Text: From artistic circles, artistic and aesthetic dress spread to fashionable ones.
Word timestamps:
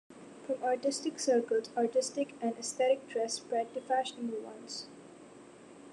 From 0.47 0.63
artistic 0.63 1.19
circles, 1.19 1.69
artistic 1.77 2.33
and 2.41 2.57
aesthetic 2.57 3.07
dress 3.07 3.33
spread 3.35 3.71
to 3.75 3.81
fashionable 3.81 4.39
ones. 4.41 4.87